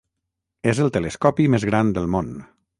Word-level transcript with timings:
És 0.71 0.81
el 0.85 0.89
telescopi 0.95 1.47
més 1.57 1.69
gran 1.73 1.95
del 1.99 2.13
món. 2.17 2.37